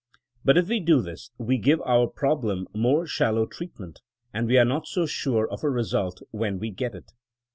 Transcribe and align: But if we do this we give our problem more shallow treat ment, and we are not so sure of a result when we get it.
But 0.43 0.57
if 0.57 0.67
we 0.67 0.79
do 0.79 0.99
this 1.03 1.29
we 1.37 1.59
give 1.59 1.79
our 1.81 2.07
problem 2.07 2.67
more 2.73 3.05
shallow 3.05 3.45
treat 3.45 3.79
ment, 3.79 4.01
and 4.33 4.47
we 4.47 4.57
are 4.57 4.65
not 4.65 4.87
so 4.87 5.05
sure 5.05 5.47
of 5.47 5.63
a 5.63 5.69
result 5.69 6.23
when 6.31 6.57
we 6.57 6.71
get 6.71 6.95
it. 6.95 7.11